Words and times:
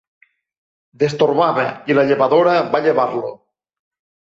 Destorbava, 1.03 1.67
i 1.93 1.99
la 1.99 2.07
llevadora 2.09 2.57
va 2.75 2.83
llevar-lo 2.89 3.33